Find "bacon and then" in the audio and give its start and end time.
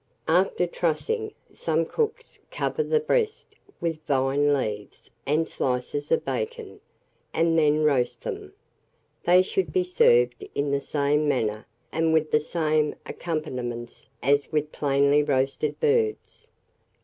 6.25-7.83